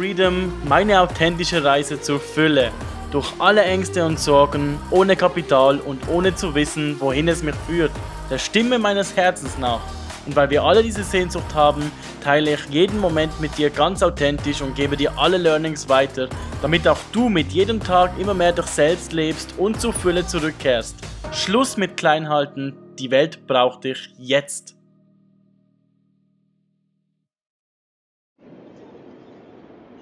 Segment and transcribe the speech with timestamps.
[0.00, 2.70] Freedom meine authentische Reise zur Fülle.
[3.10, 7.90] Durch alle Ängste und Sorgen, ohne Kapital und ohne zu wissen, wohin es mich führt.
[8.30, 9.82] Der Stimme meines Herzens nach.
[10.24, 11.92] Und weil wir alle diese Sehnsucht haben,
[12.24, 16.30] teile ich jeden Moment mit dir ganz authentisch und gebe dir alle Learnings weiter,
[16.62, 20.96] damit auch du mit jedem Tag immer mehr dich selbst lebst und zur Fülle zurückkehrst.
[21.30, 24.79] Schluss mit Kleinhalten, die Welt braucht dich jetzt.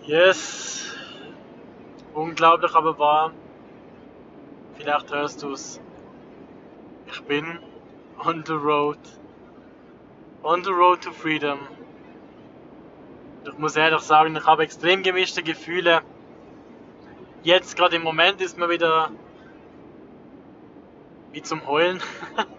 [0.08, 0.96] Yes.
[2.14, 3.30] Unglaublich, aber wahr.
[4.78, 5.82] Vielleicht hörst du es.
[7.08, 7.58] Ich bin
[8.24, 8.96] on the road.
[10.42, 11.58] On the road to freedom.
[13.44, 16.00] Ich muss ehrlich sagen, ich habe extrem gemischte Gefühle.
[17.42, 19.10] Jetzt gerade im Moment ist mir wieder
[21.32, 22.00] wie zum Heulen.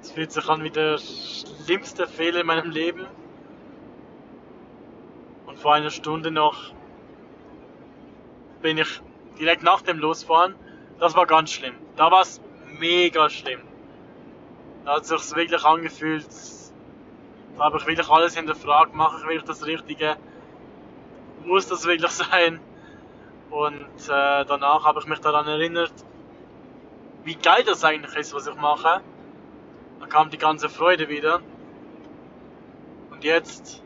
[0.00, 3.04] Es fühlt sich an wie der schlimmste Fehler in meinem Leben.
[5.58, 6.56] Vor einer Stunde noch
[8.62, 9.00] bin ich
[9.40, 10.54] direkt nach dem Losfahren.
[11.00, 11.74] Das war ganz schlimm.
[11.96, 12.40] Da war es
[12.78, 13.60] mega schlimm.
[14.84, 16.28] Da hat es sich wirklich angefühlt.
[17.56, 18.94] Da habe ich wirklich alles hinterfragt.
[18.94, 20.16] Mache ich wirklich das Richtige?
[21.44, 22.60] Muss das wirklich sein?
[23.50, 25.92] Und äh, danach habe ich mich daran erinnert,
[27.24, 29.00] wie geil das eigentlich ist, was ich mache.
[29.98, 31.40] Da kam die ganze Freude wieder.
[33.10, 33.82] Und jetzt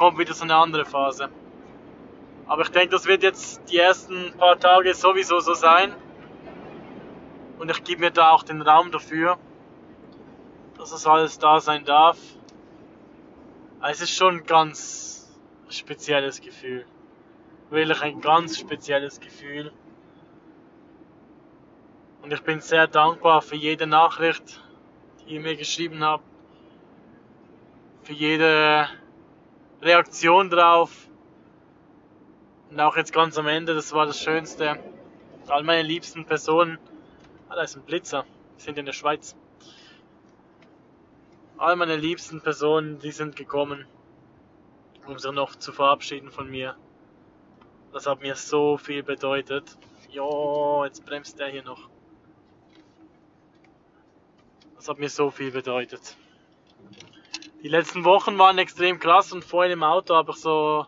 [0.00, 1.28] kommt wieder so eine andere Phase.
[2.46, 5.94] Aber ich denke, das wird jetzt die ersten paar Tage sowieso so sein.
[7.58, 9.36] Und ich gebe mir da auch den Raum dafür,
[10.78, 12.16] dass das alles da sein darf.
[13.82, 16.86] Es ist schon ein ganz spezielles Gefühl.
[17.68, 19.70] Wirklich ein ganz spezielles Gefühl.
[22.22, 24.62] Und ich bin sehr dankbar für jede Nachricht,
[25.20, 26.24] die ihr mir geschrieben habt.
[28.02, 28.88] Für jede
[29.82, 31.08] Reaktion drauf.
[32.70, 34.78] Und auch jetzt ganz am Ende, das war das Schönste.
[35.48, 36.78] All meine liebsten Personen.
[37.48, 38.24] Ah, da ist ein Blitzer.
[38.56, 39.34] Wir sind in der Schweiz.
[41.56, 43.86] All meine liebsten Personen, die sind gekommen,
[45.06, 46.76] um sich noch zu verabschieden von mir.
[47.92, 49.76] Das hat mir so viel bedeutet.
[50.10, 51.88] Jo, jetzt bremst der hier noch.
[54.76, 56.16] Das hat mir so viel bedeutet.
[57.62, 60.86] Die letzten Wochen waren extrem krass und vorhin im Auto habe ich so,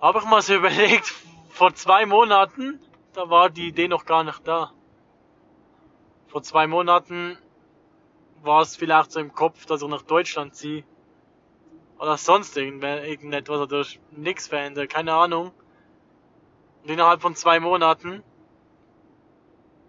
[0.00, 1.14] habe ich mal so überlegt,
[1.50, 2.80] vor zwei Monaten,
[3.12, 4.72] da war die Idee noch gar nicht da.
[6.28, 7.36] Vor zwei Monaten
[8.42, 10.84] war es vielleicht so im Kopf, dass ich nach Deutschland ziehe.
[11.98, 15.52] Oder sonst irgendetwas oder nichts verändert, keine Ahnung.
[16.82, 18.22] Und innerhalb von zwei Monaten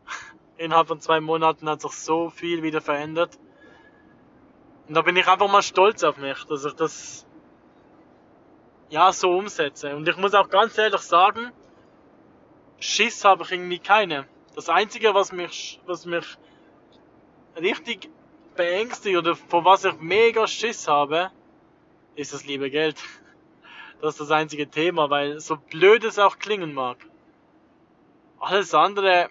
[0.57, 3.39] innerhalb von zwei Monaten hat sich so viel wieder verändert.
[4.91, 7.25] Und da bin ich einfach mal stolz auf mich, dass ich das
[8.89, 9.95] ja so umsetze.
[9.95, 11.53] Und ich muss auch ganz ehrlich sagen,
[12.77, 14.27] Schiss habe ich irgendwie keine.
[14.53, 16.25] Das Einzige, was mich, was mich
[17.55, 18.09] richtig
[18.57, 21.31] beängstigt oder vor was ich mega Schiss habe,
[22.15, 23.01] ist das liebe Geld.
[24.01, 26.97] Das ist das einzige Thema, weil so blöd es auch klingen mag.
[28.41, 29.29] Alles andere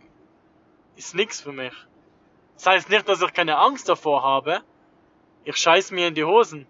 [0.97, 1.75] ist nichts für mich.
[2.55, 4.63] Das heißt nicht, dass ich keine Angst davor habe.
[5.45, 6.67] Ich scheiß mir in die Hosen.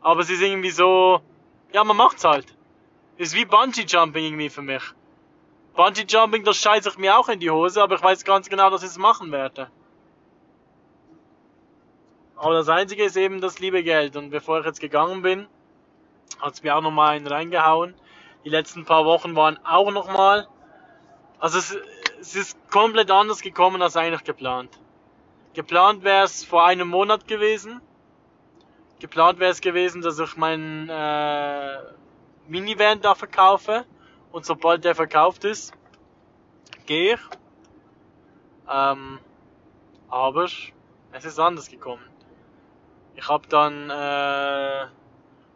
[0.00, 1.20] Aber es ist irgendwie so,
[1.72, 2.54] ja, man macht's halt.
[3.16, 4.82] Ist wie Bungee Jumping irgendwie für mich.
[5.74, 8.70] Bungee Jumping, das scheiße ich mir auch in die Hose, aber ich weiß ganz genau,
[8.70, 9.70] dass ich es machen werde.
[12.36, 14.16] Aber das Einzige ist eben das liebe Geld.
[14.16, 15.46] Und bevor ich jetzt gegangen bin,
[16.38, 17.94] hat's mir auch nochmal einen reingehauen.
[18.44, 20.46] Die letzten paar Wochen waren auch nochmal.
[21.38, 21.76] Also es,
[22.20, 24.78] es ist komplett anders gekommen als eigentlich geplant.
[25.56, 27.80] Geplant wäre es vor einem Monat gewesen.
[29.00, 31.78] Geplant wäre es gewesen, dass ich meinen äh,
[32.46, 33.86] Minivan da verkaufe.
[34.32, 35.72] Und sobald der verkauft ist,
[36.84, 37.20] gehe ich.
[38.70, 39.18] Ähm,
[40.10, 42.04] aber es ist anders gekommen.
[43.14, 44.86] Ich habe dann äh,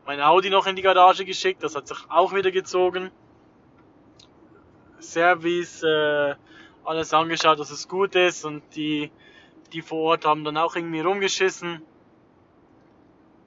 [0.06, 3.11] mein Audi noch in die Garage geschickt, das hat sich auch wieder gezogen.
[4.99, 6.37] Service, äh,
[6.85, 9.11] alles angeschaut, dass es gut ist und die,
[9.72, 11.82] die vor Ort haben dann auch irgendwie rumgeschissen.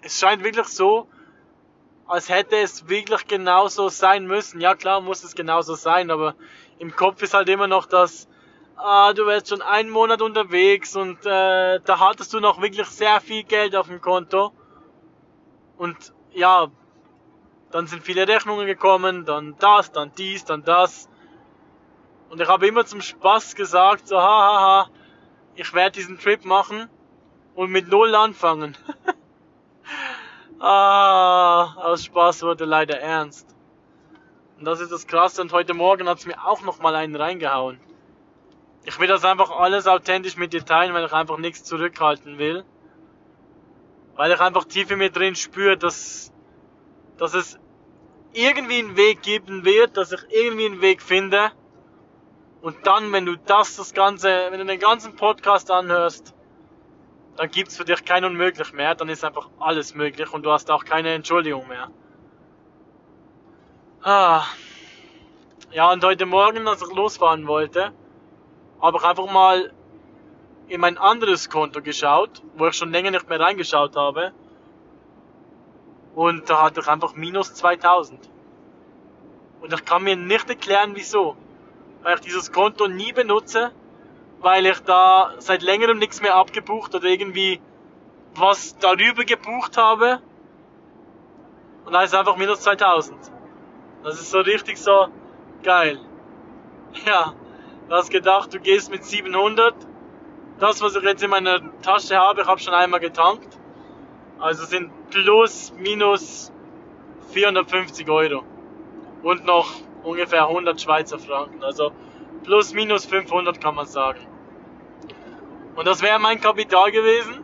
[0.02, 1.08] Es scheint wirklich so,
[2.08, 4.60] als hätte es wirklich genauso sein müssen.
[4.60, 6.36] Ja klar muss es genauso sein, aber
[6.80, 8.28] im Kopf ist halt immer noch das,
[8.76, 13.22] ah, du wärst schon einen Monat unterwegs und äh, da hattest du noch wirklich sehr
[13.22, 14.52] viel Geld auf dem Konto.
[15.78, 16.68] Und ja,
[17.72, 21.10] dann sind viele Rechnungen gekommen, dann das, dann dies, dann das.
[22.30, 24.90] Und ich habe immer zum Spaß gesagt, so hahaha,
[25.56, 26.90] ich werde diesen Trip machen
[27.56, 28.76] und mit Null anfangen.
[30.60, 33.54] ah, aus Spaß wurde leider ernst.
[34.58, 35.42] Und das ist das Krasse.
[35.42, 37.80] Und heute Morgen hat es mir auch nochmal einen reingehauen.
[38.86, 42.66] Ich will das einfach alles authentisch mit dir teilen, weil ich einfach nichts zurückhalten will.
[44.16, 46.32] Weil ich einfach tief in mir drin spüre, dass,
[47.18, 47.60] dass es
[48.34, 51.52] irgendwie einen Weg geben wird, dass ich irgendwie einen Weg finde.
[52.64, 56.34] Und dann, wenn du das, das Ganze, wenn du den ganzen Podcast anhörst,
[57.36, 60.72] dann gibt's für dich kein Unmöglich mehr, dann ist einfach alles möglich und du hast
[60.72, 61.92] auch keine Entschuldigung mehr.
[64.02, 64.46] Ah.
[65.74, 67.92] Ja, und heute Morgen, als ich losfahren wollte,
[68.82, 69.74] habe ich einfach mal
[70.70, 74.32] in mein anderes Konto geschaut, wo ich schon länger nicht mehr reingeschaut habe.
[76.16, 78.30] Und da hatte ich einfach minus 2000.
[79.60, 81.36] Und ich kann mir nicht erklären, wieso.
[82.04, 83.72] Weil ich dieses Konto nie benutze,
[84.42, 87.62] weil ich da seit längerem nichts mehr abgebucht oder irgendwie
[88.36, 90.20] was darüber gebucht habe.
[91.86, 93.18] Und da ist einfach minus 2000.
[94.04, 95.08] Das ist so richtig so
[95.64, 96.00] geil.
[97.08, 97.34] Ja,
[97.90, 99.74] du hast gedacht, du gehst mit 700.
[100.60, 103.58] Das, was ich jetzt in meiner Tasche habe, ich habe schon einmal getankt.
[104.38, 106.52] Also sind plus, minus
[107.32, 108.44] 450 Euro.
[109.24, 109.72] Und noch
[110.04, 111.64] ungefähr 100 Schweizer Franken.
[111.64, 111.92] Also
[112.44, 114.28] plus, minus 500 kann man sagen.
[115.76, 117.44] Und das wäre mein Kapital gewesen.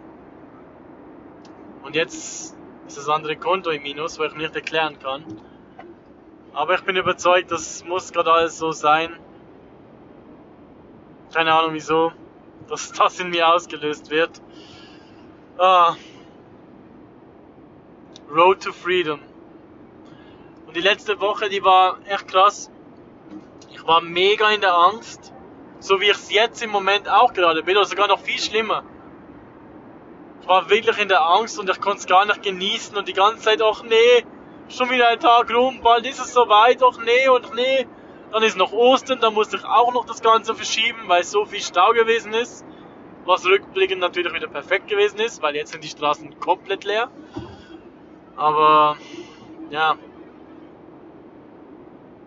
[1.83, 2.55] Und jetzt
[2.87, 5.23] ist das andere Konto im Minus, wo ich nicht erklären kann.
[6.53, 9.15] Aber ich bin überzeugt, das muss gerade alles so sein.
[11.33, 12.11] Keine Ahnung wieso,
[12.67, 14.41] dass das in mir ausgelöst wird.
[15.57, 15.95] Ah.
[18.29, 19.19] Road to Freedom.
[20.69, 22.71] Und die letzte Woche, die war echt krass.
[23.71, 25.33] Ich war mega in der Angst
[25.79, 28.83] so wie ich es jetzt im Moment auch gerade bin, oder sogar noch viel schlimmer.
[30.41, 33.13] Ich war wirklich in der Angst und ich konnte es gar nicht genießen und die
[33.13, 34.25] ganze Zeit, ach nee,
[34.67, 37.87] schon wieder ein Tag rum, bald ist es soweit, ach nee und nee.
[38.31, 41.61] Dann ist noch Ostern, dann musste ich auch noch das Ganze verschieben, weil so viel
[41.61, 42.63] Stau gewesen ist.
[43.25, 47.09] Was rückblickend natürlich wieder perfekt gewesen ist, weil jetzt sind die Straßen komplett leer.
[48.35, 48.97] Aber,
[49.71, 49.97] ja.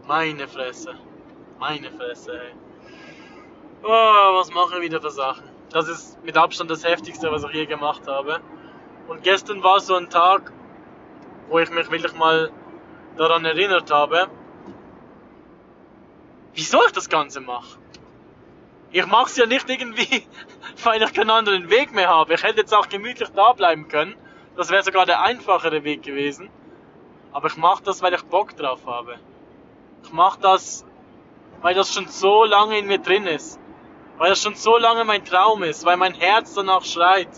[0.06, 0.94] Meine Fresse.
[1.60, 2.52] Meine Fresse, ey.
[3.84, 5.44] Oh, was mache ich wieder für Sachen?
[5.70, 8.40] Das ist mit Abstand das heftigste, was ich je gemacht habe.
[9.06, 10.52] Und gestern war so ein Tag,
[11.48, 12.50] wo ich mich wirklich mal
[13.16, 14.28] daran erinnert habe,
[16.54, 17.78] wieso ich das Ganze mache.
[18.90, 20.26] Ich mache es ja nicht irgendwie,
[20.82, 22.34] weil ich keinen anderen Weg mehr habe.
[22.34, 24.16] Ich hätte jetzt auch gemütlich da bleiben können.
[24.56, 26.50] Das wäre sogar der einfachere Weg gewesen.
[27.32, 29.18] Aber ich mache das, weil ich Bock drauf habe.
[30.04, 30.84] Ich mache das,
[31.60, 33.58] weil das schon so lange in mir drin ist
[34.22, 37.28] weil das schon so lange mein Traum ist, weil mein Herz danach schreit.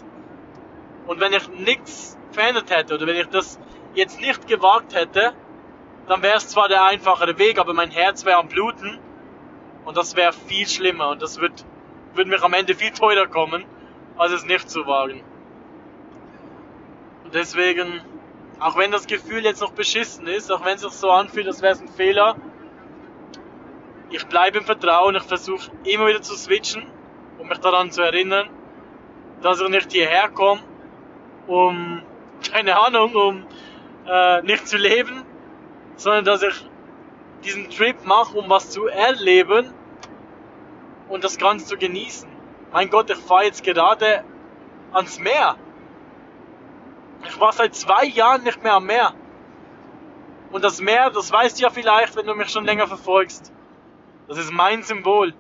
[1.07, 3.59] Und wenn ich nichts verändert hätte oder wenn ich das
[3.95, 5.33] jetzt nicht gewagt hätte,
[6.09, 8.99] dann wäre es zwar der einfachere Weg, aber mein Herz wäre am Bluten
[9.87, 11.65] und das wäre viel schlimmer und das wird,
[12.13, 13.65] wird mir am Ende viel teurer kommen,
[14.19, 15.23] als es nicht zu wagen.
[17.25, 18.03] Und deswegen,
[18.61, 21.63] auch wenn das Gefühl jetzt noch beschissen ist, auch wenn es sich so anfühlt, als
[21.63, 22.37] wäre es ein Fehler,
[24.11, 26.87] ich bleibe im Vertrauen, ich versuche immer wieder zu switchen,
[27.39, 28.49] um mich daran zu erinnern,
[29.43, 30.61] dass ich nicht hierher komme,
[31.47, 32.03] um,
[32.53, 33.47] keine Ahnung, um
[34.07, 35.25] äh, nicht zu leben,
[35.97, 36.69] sondern dass ich
[37.45, 39.73] diesen Trip mache, um was zu erleben
[41.09, 42.29] und das Ganze zu genießen.
[42.73, 44.25] Mein Gott, ich fahre jetzt gerade
[44.93, 45.57] ans Meer.
[47.27, 49.15] Ich war seit zwei Jahren nicht mehr am Meer.
[50.53, 53.53] Und das Meer, das weißt du ja vielleicht, wenn du mich schon länger verfolgst.
[54.29, 55.35] Das ist mein Symbol.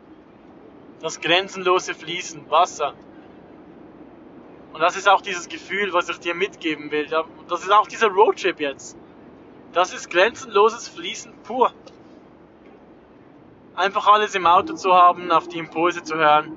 [1.01, 2.95] Das grenzenlose Fließen, Wasser.
[4.73, 7.07] Und das ist auch dieses Gefühl, was ich dir mitgeben will.
[7.49, 8.97] Das ist auch dieser Roadtrip jetzt.
[9.73, 11.73] Das ist grenzenloses Fließen pur.
[13.77, 16.57] Einfach alles im Auto zu haben, auf die Impulse zu hören.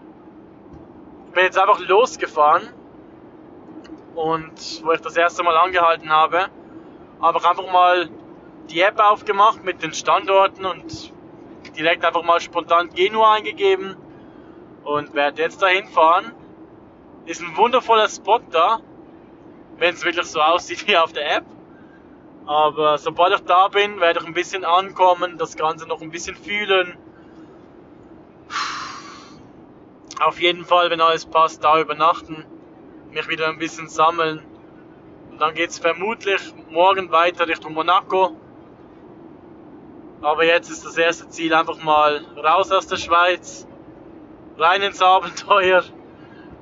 [1.28, 2.70] Ich bin jetzt einfach losgefahren
[4.16, 6.48] und wo ich das erste Mal angehalten habe,
[7.22, 8.10] habe ich einfach mal
[8.70, 11.14] die App aufgemacht mit den Standorten und
[11.78, 13.96] direkt einfach mal spontan Genua eingegeben
[14.84, 16.34] und werde jetzt dahin fahren.
[17.26, 18.80] Ist ein wundervoller Spot da,
[19.78, 21.46] wenn es wirklich so aussieht wie auf der App.
[22.46, 26.36] Aber sobald ich da bin, werde ich ein bisschen ankommen, das Ganze noch ein bisschen
[26.36, 26.98] fühlen.
[30.20, 32.46] Auf jeden Fall, wenn alles passt, da übernachten,
[33.12, 34.42] mich wieder ein bisschen sammeln.
[35.30, 38.36] Und dann geht es vermutlich morgen weiter Richtung Monaco.
[40.22, 43.68] Aber jetzt ist das erste Ziel einfach mal raus aus der Schweiz,
[44.58, 45.84] rein ins Abenteuer,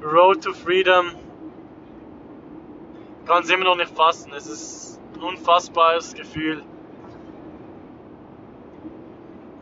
[0.03, 1.11] Road to Freedom.
[3.25, 4.33] Kann es immer noch nicht fassen.
[4.33, 6.63] Es ist ein unfassbares Gefühl.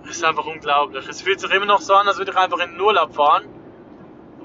[0.03, 1.07] Das ist einfach unglaublich.
[1.07, 3.47] Es fühlt sich immer noch so an, als würde ich einfach in den Urlaub fahren.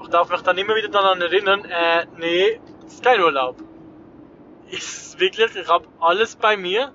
[0.01, 3.57] Ich darf mich dann immer wieder daran erinnern, äh, nee, das ist kein Urlaub.
[4.69, 6.93] Ist wirklich, ich habe alles bei mir.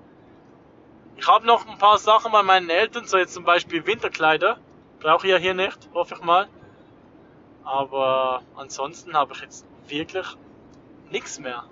[1.25, 4.59] Ich habe noch ein paar Sachen bei meinen Eltern, so jetzt zum Beispiel Winterkleider.
[5.01, 6.49] Brauche ich ja hier nicht, hoffe ich mal.
[7.65, 10.27] Aber ansonsten habe ich jetzt wirklich
[11.11, 11.65] nichts mehr.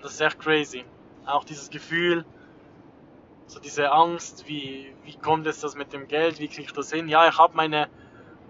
[0.00, 0.86] Das ist echt crazy.
[1.26, 2.24] Auch dieses Gefühl,
[3.46, 6.90] so diese Angst, wie, wie kommt es das mit dem Geld, wie kriege ich das
[6.90, 7.10] hin?
[7.10, 7.90] Ja, ich habe meine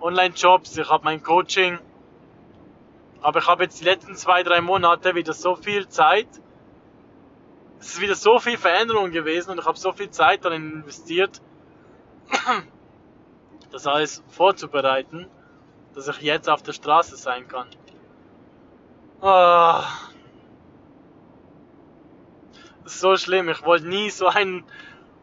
[0.01, 1.81] Online-Jobs, ich habe mein Coaching,
[3.21, 6.29] aber ich habe jetzt die letzten zwei, drei Monate wieder so viel Zeit.
[7.83, 11.43] Es ist wieder so viel Veränderung gewesen und ich habe so viel Zeit darin investiert,
[13.73, 15.27] das alles vorzubereiten,
[15.93, 17.67] dass ich jetzt auf der Straße sein kann.
[22.85, 23.49] Ist so schlimm.
[23.49, 24.63] Ich wollte nie so ein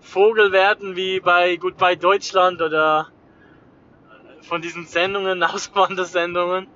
[0.02, 3.08] Vogel werden wie bei Goodbye Deutschland oder
[4.42, 6.68] von diesen Sendungen, Auswandersendungen,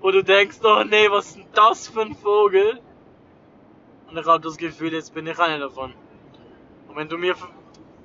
[0.00, 2.80] wo du denkst, oh nee, was ist denn das für ein Vogel?
[4.08, 5.92] Und ich habe das Gefühl, jetzt bin ich einer davon.
[6.88, 7.34] Und wenn du mir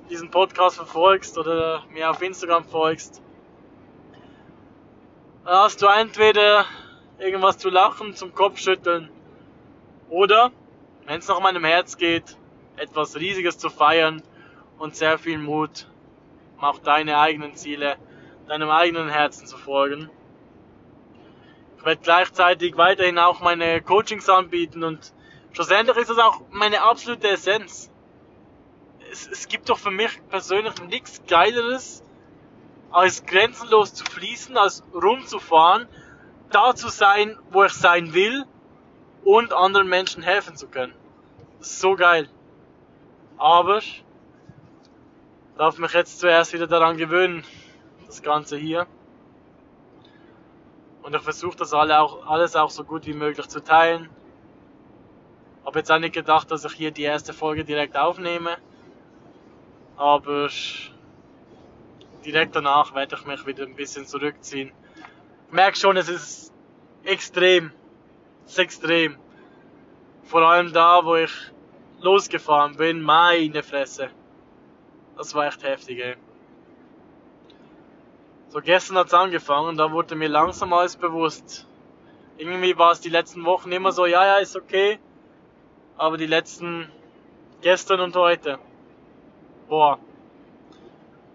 [0.10, 3.22] diesen Podcast verfolgst oder mir auf Instagram folgst,
[5.46, 6.66] dann hast du entweder
[7.20, 9.10] irgendwas zu lachen, zum Kopfschütteln
[10.10, 10.52] oder,
[11.06, 12.38] wenn es nach meinem Herz geht,
[12.76, 14.22] etwas Riesiges zu feiern
[14.80, 15.88] und sehr viel Mut,
[16.58, 17.96] um auch deine eigenen Ziele,
[18.48, 20.10] deinem eigenen Herzen zu folgen.
[21.78, 25.14] Ich werde gleichzeitig weiterhin auch meine Coachings anbieten und
[25.54, 27.90] schlussendlich ist das auch meine absolute Essenz.
[29.12, 32.04] Es, es gibt doch für mich persönlich nichts Geileres,
[32.92, 35.88] als grenzenlos zu fließen, als rumzufahren,
[36.52, 38.46] da zu sein, wo ich sein will
[39.24, 40.94] und anderen Menschen helfen zu können.
[41.60, 42.30] Das ist so geil.
[43.38, 43.82] Aber
[45.58, 47.44] darf mich jetzt zuerst wieder daran gewöhnen,
[48.06, 48.86] das Ganze hier.
[51.02, 54.10] Und ich versuche das alle auch, alles auch so gut wie möglich zu teilen.
[55.66, 58.58] Habe jetzt auch nicht gedacht, dass ich hier die erste Folge direkt aufnehme.
[59.96, 60.50] Aber
[62.26, 64.72] direkt danach werde ich mich wieder ein bisschen zurückziehen.
[65.48, 66.54] Ich merke schon, es ist
[67.04, 67.72] extrem.
[68.46, 69.18] Es ist extrem.
[70.24, 71.34] Vor allem da, wo ich
[72.02, 74.10] losgefahren bin, meine Fresse.
[75.18, 76.16] Das war echt heftig, ey.
[78.50, 81.68] So, gestern hat's angefangen, da wurde mir langsam alles bewusst.
[82.38, 85.00] Irgendwie war es die letzten Wochen immer so, ja, ja, ist okay.
[85.98, 86.92] Aber die letzten,
[87.62, 88.60] gestern und heute,
[89.70, 90.00] boah,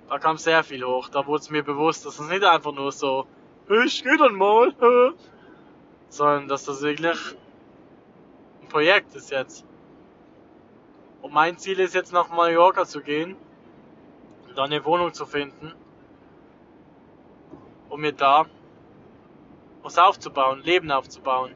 [0.08, 1.08] da kam sehr viel hoch.
[1.08, 3.26] Da wurde es mir bewusst, dass es nicht einfach nur so,
[3.84, 4.74] ich geh dann mal,
[6.08, 7.36] sondern dass das wirklich
[8.62, 9.64] ein Projekt ist jetzt.
[11.20, 13.36] Und mein Ziel ist jetzt nach Mallorca zu gehen
[14.48, 15.74] und da eine Wohnung zu finden,
[17.88, 18.46] um mir da
[19.82, 21.54] was aufzubauen, Leben aufzubauen.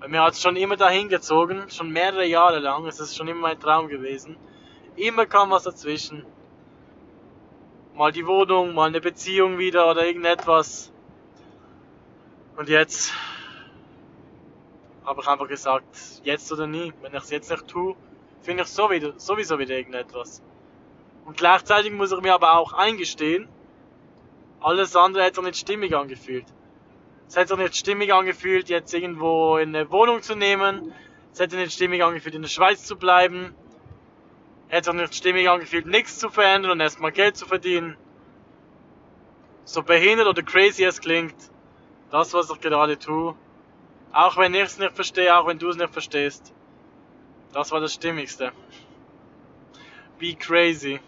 [0.00, 3.28] Weil mir hat es schon immer dahin gezogen, schon mehrere Jahre lang, es ist schon
[3.28, 4.36] immer mein Traum gewesen.
[4.96, 6.24] Immer kam was dazwischen.
[7.94, 10.90] Mal die Wohnung, mal eine Beziehung wieder oder irgendetwas.
[12.56, 13.12] Und jetzt
[15.04, 15.84] habe ich einfach gesagt,
[16.24, 16.94] jetzt oder nie.
[17.02, 17.94] Wenn ich es jetzt nicht tue,
[18.40, 20.42] finde ich sowieso wieder irgendetwas.
[21.26, 23.48] Und gleichzeitig muss ich mir aber auch eingestehen,
[24.60, 26.46] alles andere hätte nicht stimmig angefühlt.
[27.30, 30.92] Es hätte nicht stimmig angefühlt, jetzt irgendwo in eine Wohnung zu nehmen.
[31.32, 33.54] Es hätte nicht stimmig angefühlt, in der Schweiz zu bleiben.
[34.66, 37.96] Hätte auch nicht stimmig angefühlt, nichts zu verändern und erstmal Geld zu verdienen.
[39.62, 41.36] So behindert oder crazy es klingt,
[42.10, 43.36] das, was ich gerade tue,
[44.10, 46.52] auch wenn ich es nicht verstehe, auch wenn du es nicht verstehst,
[47.52, 48.50] das war das Stimmigste.
[50.18, 50.98] Be crazy.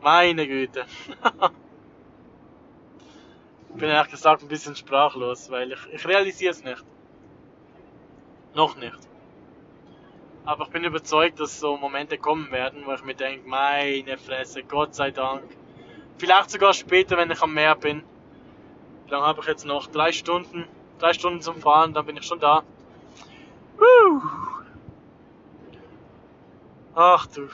[0.00, 0.86] Meine Güte.
[3.74, 6.84] bin ehrlich gesagt ein bisschen sprachlos, weil ich, ich realisiere es nicht.
[8.54, 8.98] Noch nicht.
[10.44, 14.64] Aber ich bin überzeugt, dass so Momente kommen werden, wo ich mir denke, meine Fresse,
[14.64, 15.44] Gott sei Dank.
[16.18, 18.02] Vielleicht sogar später, wenn ich am Meer bin.
[19.06, 19.86] Wie lange habe ich jetzt noch?
[19.86, 20.66] Drei Stunden.
[20.98, 22.62] Drei Stunden zum Fahren, dann bin ich schon da.
[23.78, 24.20] Woo.
[26.94, 27.48] Ach du.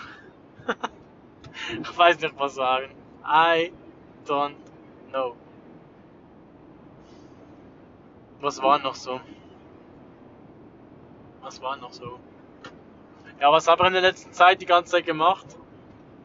[1.80, 2.94] ich weiß nicht was sagen.
[3.24, 3.72] I
[4.26, 4.56] don't
[5.10, 5.36] know.
[8.40, 9.20] Was war noch so?
[11.40, 12.18] Was war noch so?
[13.40, 15.46] Ja, was habe ich in der letzten Zeit die ganze Zeit gemacht?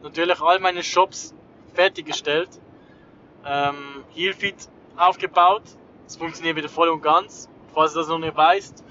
[0.02, 1.34] Natürlich all meine Shops
[1.74, 2.50] fertiggestellt.
[3.44, 5.62] Ähm, Healfeed aufgebaut.
[6.06, 7.48] Es funktioniert wieder voll und ganz.
[7.74, 8.84] Falls du das noch nicht weißt,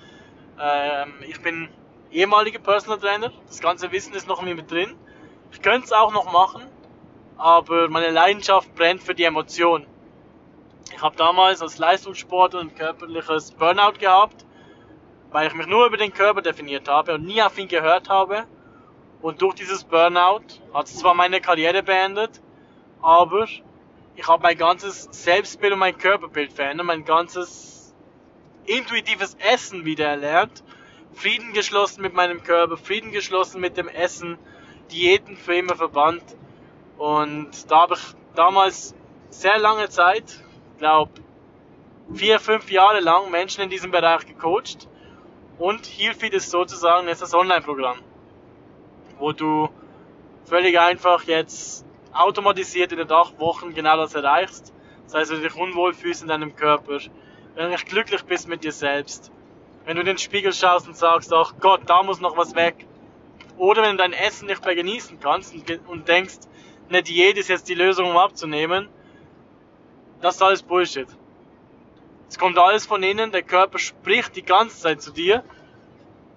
[0.60, 1.70] ähm, ich bin
[2.12, 3.32] ehemaliger Personal Trainer.
[3.48, 4.96] Das ganze Wissen ist noch in mir mit drin.
[5.52, 6.64] Ich könnte es auch noch machen,
[7.38, 9.86] aber meine Leidenschaft brennt für die Emotion.
[11.02, 14.46] Ich habe damals als Leistungssport ein körperliches Burnout gehabt,
[15.32, 18.44] weil ich mich nur über den Körper definiert habe und nie auf ihn gehört habe.
[19.20, 20.44] Und durch dieses Burnout
[20.76, 22.40] hat es zwar meine Karriere beendet,
[23.02, 23.48] aber
[24.16, 27.96] ich habe mein ganzes Selbstbild und mein Körperbild verändert, mein ganzes
[28.68, 30.64] intuitives Essen wieder erlernt,
[31.14, 34.38] Frieden geschlossen mit meinem Körper, Frieden geschlossen mit dem Essen,
[34.92, 36.38] Diäten für immer verbannt.
[37.00, 38.04] Und da habe ich
[38.36, 38.94] damals
[39.32, 40.44] sehr lange Zeit,
[40.82, 41.12] glaube
[42.14, 44.90] vier, fünf Jahre lang Menschen in diesem Bereich gecoacht.
[45.58, 48.00] Und Healfeed ist sozusagen ist das Online-Programm
[49.22, 49.70] wo du
[50.46, 54.74] völlig einfach jetzt automatisiert in den Wochen genau das erreichst.
[55.06, 56.98] Das heißt, wenn du dich unwohl fühlst in deinem Körper,
[57.56, 59.32] wenn du nicht glücklich bist mit dir selbst,
[59.86, 62.88] wenn du in den Spiegel schaust und sagst, ach Gott, da muss noch was weg.
[63.58, 65.54] Oder wenn du dein Essen nicht mehr genießen kannst
[65.88, 66.40] und denkst,
[66.90, 68.90] eine Diät ist jetzt die Lösung, um abzunehmen,
[70.22, 71.08] das ist alles Bullshit.
[72.30, 75.44] Es kommt alles von innen, der Körper spricht die ganze Zeit zu dir.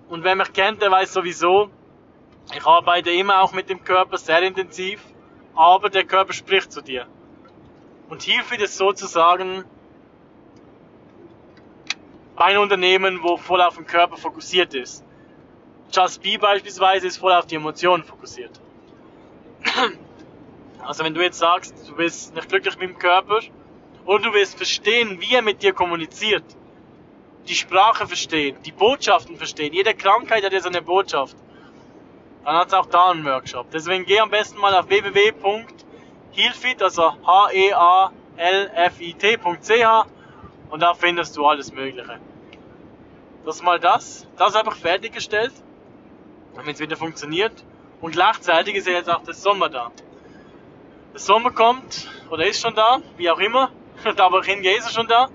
[0.09, 1.71] Und wer mich kennt, der weiß sowieso,
[2.53, 5.01] ich arbeite immer auch mit dem Körper sehr intensiv,
[5.55, 7.07] aber der Körper spricht zu dir.
[8.09, 9.65] Und Hilfe ist sozusagen
[12.37, 15.05] ein Unternehmen, wo voll auf den Körper fokussiert ist.
[15.93, 18.61] Just Be beispielsweise ist voll auf die Emotionen fokussiert.
[20.87, 23.41] Also wenn du jetzt sagst, du bist nicht glücklich mit dem Körper
[24.05, 26.45] und du willst verstehen, wie er mit dir kommuniziert,
[27.49, 31.37] die Sprache verstehen, die Botschaften verstehen, jede Krankheit hat ja so eine Botschaft
[32.45, 33.71] dann hat es auch da einen Workshop.
[33.71, 38.17] Deswegen geh am besten mal auf www.healfit, also H-E-A-L-F-I-T.ch
[40.71, 42.21] und da findest du alles Mögliche.
[43.45, 44.27] Das ist mal das.
[44.37, 45.53] Das ich fertiggestellt,
[46.55, 47.65] damit es wieder funktioniert.
[48.01, 49.91] Und gleichzeitig ist ja jetzt auch der Sommer da.
[51.13, 53.71] Der Sommer kommt, oder ist schon da, wie auch immer.
[54.13, 55.29] Da hingehe, ist er schon da.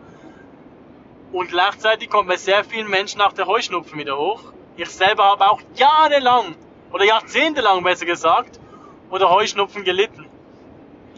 [1.32, 4.41] Und gleichzeitig kommt bei sehr vielen Menschen auch der Heuschnupfen wieder hoch.
[4.77, 6.55] Ich selber habe auch jahrelang
[6.91, 8.60] oder jahrzehntelang besser gesagt,
[9.10, 10.25] oder Heuschnupfen gelitten.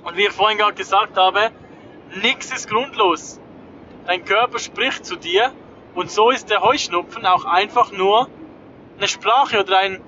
[0.03, 1.51] Und wie ich vorhin gerade gesagt habe,
[2.21, 3.39] nichts ist grundlos.
[4.05, 5.53] Dein Körper spricht zu dir
[5.93, 8.29] und so ist der Heuschnupfen auch einfach nur
[8.97, 10.01] eine Sprache oder ein,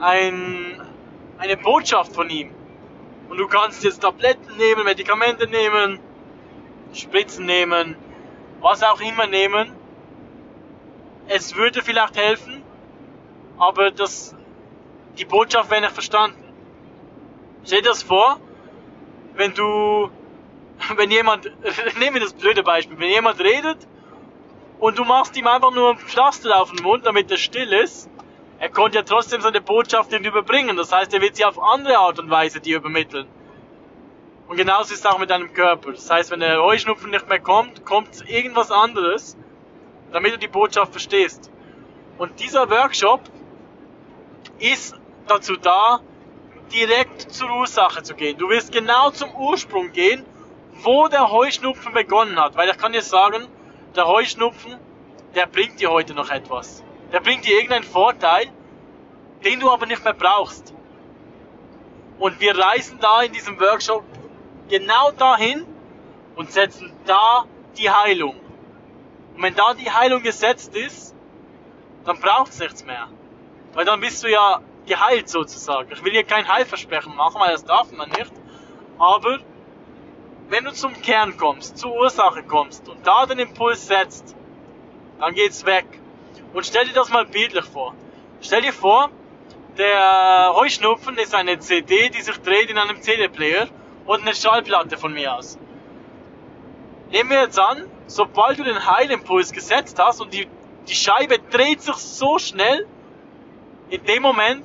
[0.00, 0.80] ein,
[1.38, 2.50] eine Botschaft von ihm.
[3.28, 5.98] Und du kannst jetzt Tabletten nehmen, Medikamente nehmen,
[6.96, 7.96] Spritzen nehmen,
[8.60, 9.72] was auch immer nehmen.
[11.28, 12.62] Es würde vielleicht helfen,
[13.58, 14.34] aber das
[15.18, 16.42] die Botschaft wäre nicht verstanden.
[17.64, 18.38] Stell dir das vor,
[19.34, 20.10] wenn du,
[20.96, 21.50] wenn jemand,
[21.98, 23.78] nehmen wir das blöde Beispiel, wenn jemand redet
[24.78, 28.10] und du machst ihm einfach nur ein Pflaster auf den Mund, damit er still ist,
[28.58, 30.76] er konnte ja trotzdem seine Botschaft nicht überbringen.
[30.76, 33.26] Das heißt, er wird sie auf andere Art und Weise dir übermitteln.
[34.48, 35.92] Und genauso ist es auch mit deinem Körper.
[35.92, 39.36] Das heißt, wenn der Heuschnupfen nicht mehr kommt, kommt irgendwas anderes,
[40.12, 41.50] damit du die Botschaft verstehst.
[42.18, 43.22] Und dieser Workshop
[44.58, 44.94] ist
[45.26, 46.00] dazu da,
[46.72, 48.38] direkt zur Ursache zu gehen.
[48.38, 50.24] Du wirst genau zum Ursprung gehen,
[50.82, 52.56] wo der Heuschnupfen begonnen hat.
[52.56, 53.46] Weil ich kann dir sagen,
[53.94, 54.76] der Heuschnupfen,
[55.34, 56.82] der bringt dir heute noch etwas.
[57.12, 58.46] Der bringt dir irgendeinen Vorteil,
[59.44, 60.74] den du aber nicht mehr brauchst.
[62.18, 64.04] Und wir reisen da in diesem Workshop
[64.68, 65.64] genau dahin
[66.34, 67.44] und setzen da
[67.78, 68.36] die Heilung.
[69.34, 71.14] Und wenn da die Heilung gesetzt ist,
[72.04, 73.08] dann braucht es nichts mehr.
[73.74, 75.90] Weil dann bist du ja geheilt sozusagen.
[75.92, 78.32] Ich will hier kein Heilversprechen machen, weil das darf man nicht.
[78.98, 79.38] Aber
[80.48, 84.36] wenn du zum Kern kommst, zur Ursache kommst und da den Impuls setzt,
[85.18, 85.86] dann geht's weg.
[86.54, 87.94] Und stell dir das mal bildlich vor.
[88.40, 89.10] Stell dir vor,
[89.76, 93.68] der Heuschnupfen ist eine CD, die sich dreht in einem CD-Player
[94.06, 95.58] und eine Schallplatte von mir aus.
[97.10, 100.48] Nehmen wir jetzt an, sobald du den Heilimpuls gesetzt hast und die,
[100.88, 102.86] die Scheibe dreht sich so schnell,
[103.90, 104.64] in dem Moment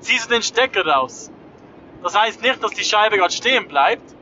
[0.00, 1.30] ziehst du den Stecker raus.
[2.02, 4.14] Das heißt nicht, dass die Scheibe gerade stehen bleibt,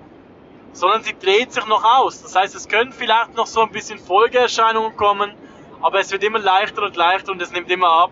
[0.72, 2.22] sondern sie dreht sich noch aus.
[2.22, 5.32] Das heißt, es können vielleicht noch so ein bisschen Folgeerscheinungen kommen,
[5.80, 8.10] aber es wird immer leichter und leichter und es nimmt immer ab.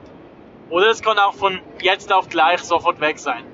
[0.68, 3.44] Oder es kann auch von jetzt auf gleich sofort weg sein.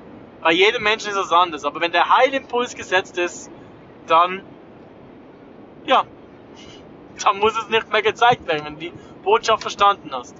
[0.42, 1.64] Bei jedem Menschen ist das anders.
[1.64, 3.50] Aber wenn der Heilimpuls gesetzt ist,
[4.06, 4.42] dann,
[5.86, 6.04] ja,
[7.22, 10.34] dann muss es nicht mehr gezeigt werden, wenn du die Botschaft verstanden hast.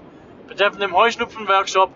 [0.49, 1.91] Betreffend dem Heuschnupfen-Workshop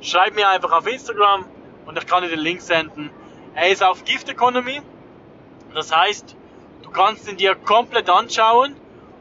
[0.00, 1.44] schreib mir einfach auf Instagram
[1.84, 3.10] und ich kann dir den Link senden.
[3.54, 4.80] Er ist auf Gift Economy.
[5.74, 6.34] Das heißt,
[6.82, 8.76] du kannst ihn dir komplett anschauen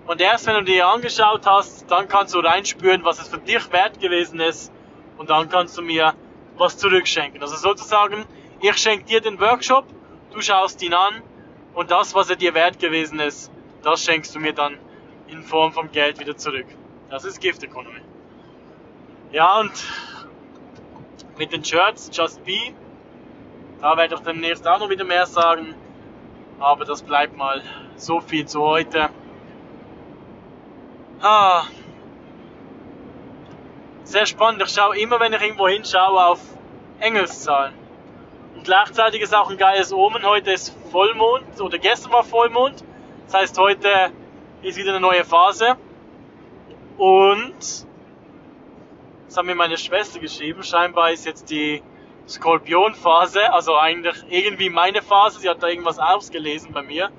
[0.08, 3.72] und erst wenn du dir angeschaut hast, dann kannst du reinspüren, was es für dich
[3.74, 4.72] wert gewesen ist
[5.18, 6.14] und dann kannst du mir
[6.58, 7.42] was zurückschenken.
[7.42, 8.26] Also sozusagen,
[8.62, 9.86] Ich schenke dir den Workshop,
[10.32, 11.22] du schaust ihn an
[11.74, 13.52] und das, was er dir wert gewesen ist,
[13.84, 14.78] das schenkst du mir dann
[15.28, 16.66] in Form von Geld wieder zurück.
[17.10, 18.02] Das ist Gift Economy.
[19.32, 19.72] Ja, und
[21.38, 22.74] mit den Shirts Just Be,
[23.82, 25.76] da werde ich demnächst auch noch wieder mehr sagen.
[26.60, 27.62] Aber das bleibt mal
[27.98, 29.10] so viel zu heute.
[31.22, 31.66] Ah.
[34.06, 34.62] Sehr spannend.
[34.62, 36.40] Ich schaue immer, wenn ich irgendwo hinschaue, auf
[37.00, 37.74] Engelszahlen.
[38.56, 40.24] Und gleichzeitig ist auch ein geiles Omen.
[40.24, 42.84] Heute ist Vollmond oder gestern war Vollmond.
[43.26, 44.12] Das heißt, heute
[44.62, 45.76] ist wieder eine neue Phase.
[46.98, 50.62] Und das hat mir meine Schwester geschrieben.
[50.62, 51.82] Scheinbar ist jetzt die
[52.28, 55.40] Skorpionphase, also eigentlich irgendwie meine Phase.
[55.40, 57.10] Sie hat da irgendwas ausgelesen bei mir.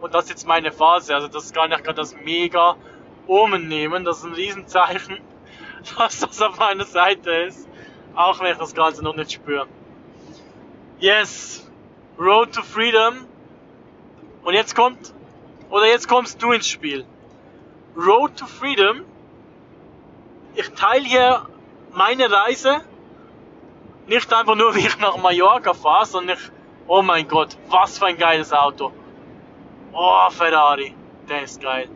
[0.00, 1.14] Und das ist jetzt meine Phase.
[1.14, 2.74] Also das kann ich gerade das mega
[3.28, 4.04] Omen nehmen.
[4.04, 5.20] Das ist ein Riesenzeichen,
[5.98, 7.68] dass das auf meiner Seite ist.
[8.14, 9.66] Auch wenn ich das Ganze noch nicht spüre.
[10.98, 11.68] Yes.
[12.18, 13.26] Road to Freedom.
[14.42, 15.14] Und jetzt kommt,
[15.70, 17.04] oder jetzt kommst du ins Spiel.
[17.96, 19.02] Road to Freedom.
[20.54, 21.46] Ich teile hier
[21.92, 22.82] meine Reise
[24.06, 26.50] nicht einfach nur, wie ich nach Mallorca fahre, sondern ich,
[26.86, 28.92] oh mein Gott, was für ein geiles Auto.
[29.92, 30.94] Oh, Ferrari,
[31.28, 31.88] der ist geil.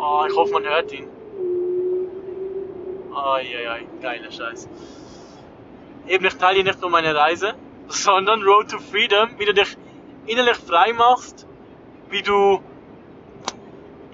[0.00, 1.08] Oh, ich hoffe, man hört ihn.
[3.14, 4.68] Eieiei, geiler Scheiß.
[6.06, 7.54] Eben, ich teile nicht nur meine Reise,
[7.88, 9.76] sondern Road to Freedom, wie du dich
[10.26, 11.46] innerlich frei machst,
[12.10, 12.62] wie du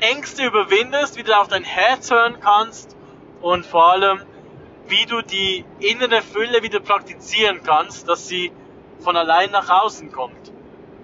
[0.01, 2.97] Ängste überwindest, wie du auf dein Herz hören kannst
[3.43, 4.23] und vor allem,
[4.87, 8.53] wie du die innere Fülle wieder praktizieren kannst, dass sie
[9.01, 10.53] von allein nach außen kommt.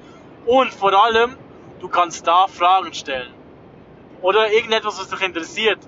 [0.47, 1.37] und vor allem,
[1.81, 3.38] du kannst da Fragen stellen.
[4.23, 5.79] Oder irgendetwas, was dich interessiert.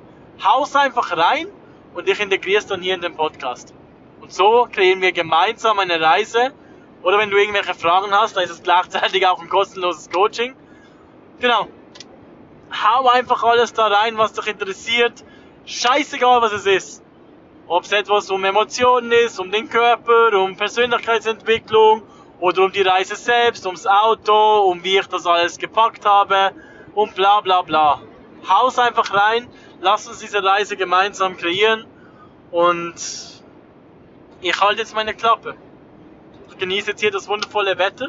[0.43, 1.49] Haus einfach rein
[1.95, 3.75] und dich integrierst dann hier in den Podcast.
[4.21, 6.53] Und so kreieren wir gemeinsam eine Reise.
[7.03, 10.55] Oder wenn du irgendwelche Fragen hast, dann ist es gleichzeitig auch ein kostenloses Coaching.
[11.41, 11.69] Genau.
[12.73, 15.25] Hau einfach alles da rein, was dich interessiert.
[15.65, 17.03] Scheißegal, was es ist.
[17.67, 22.03] Ob es etwas um Emotionen ist, um den Körper, um Persönlichkeitsentwicklung
[22.41, 26.53] oder um die Reise selbst, ums Auto, um wie ich das alles gepackt habe
[26.95, 28.01] und bla bla bla.
[28.49, 29.49] Haus einfach rein,
[29.81, 31.85] lass uns diese Reise gemeinsam kreieren
[32.51, 32.95] und
[34.41, 35.55] ich halte jetzt meine Klappe.
[36.51, 38.09] Ich genieße jetzt hier das wundervolle Wetter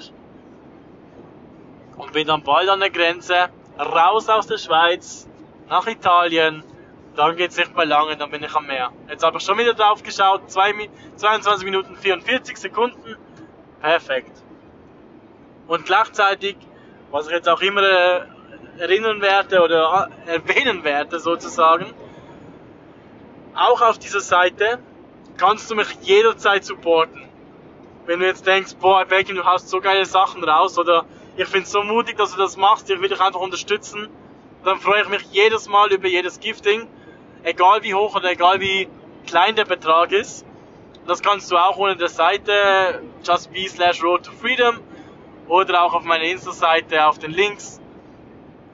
[1.98, 5.28] und bin dann bald an der Grenze raus aus der Schweiz
[5.68, 6.64] nach Italien
[7.16, 8.92] dann geht es nicht mehr lange, dann bin ich am Meer.
[9.10, 13.18] Jetzt habe ich schon wieder drauf geschaut, 22 Minuten 44 Sekunden.
[13.82, 14.32] Perfekt.
[15.68, 16.56] Und gleichzeitig,
[17.12, 17.82] was ich jetzt auch immer
[18.78, 21.94] erinnern werde oder äh, erwähnen werde sozusagen,
[23.56, 24.80] auch auf dieser Seite
[25.38, 27.22] kannst du mich jederzeit supporten.
[28.06, 31.06] Wenn du jetzt denkst, boah, Becky, du hast so geile Sachen raus oder
[31.38, 34.10] ich finde so mutig, dass du das machst, ich will dich einfach unterstützen,
[34.64, 36.88] dann freue ich mich jedes Mal über jedes Gifting
[37.44, 38.88] egal wie hoch oder egal wie
[39.28, 40.46] klein der Betrag ist.
[41.08, 44.80] Das kannst du auch unter der Seite justbe slash road to freedom
[45.48, 47.81] oder auch auf meiner Insta-Seite auf den Links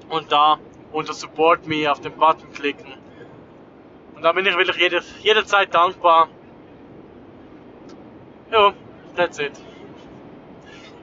[0.10, 0.60] und da
[0.92, 2.94] unter Support Me auf den Button klicken.
[4.16, 6.30] Und da bin ich wirklich jede, jederzeit dankbar.
[8.52, 8.74] Jo,
[9.16, 9.52] that's it.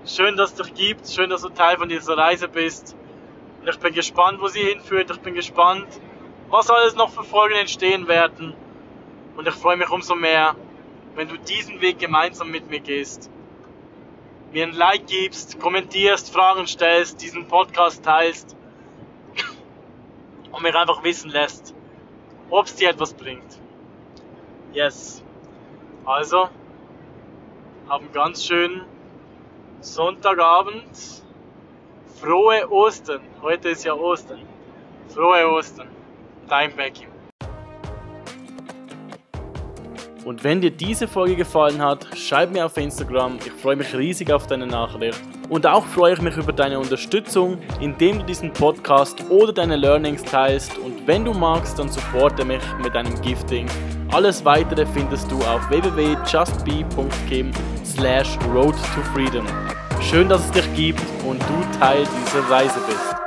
[0.07, 2.97] Schön, dass es dich gibt, schön, dass du Teil von dieser Reise bist.
[3.61, 5.11] Und ich bin gespannt, wo sie hinführt.
[5.11, 5.87] Ich bin gespannt,
[6.51, 8.55] was alles noch für Folgen entstehen werden.
[9.37, 10.57] Und ich freue mich umso mehr,
[11.15, 13.31] wenn du diesen Weg gemeinsam mit mir gehst.
[14.53, 18.57] Mir ein Like gibst, kommentierst, Fragen stellst, diesen Podcast teilst
[20.55, 21.75] und mir einfach wissen lässt,
[22.51, 23.59] ob es dir etwas bringt.
[24.73, 25.23] Yes.
[26.05, 26.49] Also,
[27.89, 28.83] haben ganz schönen
[29.81, 31.23] Sonntagabend.
[32.21, 33.21] Frohe Ostern.
[33.43, 34.41] Heute ist ja Ostern.
[35.09, 35.89] Frohe Ostern.
[36.49, 37.09] Time Vacuum.
[40.25, 43.39] Und wenn dir diese Folge gefallen hat, schreib mir auf Instagram.
[43.45, 45.21] Ich freue mich riesig auf deine Nachricht.
[45.49, 50.23] Und auch freue ich mich über deine Unterstützung, indem du diesen Podcast oder deine Learnings
[50.23, 50.79] teilst.
[50.79, 53.67] Und wenn du magst, dann supporte mich mit deinem Gifting.
[54.13, 57.53] Alles weitere findest du auf www.justbe.kim
[57.85, 59.47] slash road to freedom.
[60.01, 63.24] Schön, dass es dich gibt und du Teil dieser Reise bist.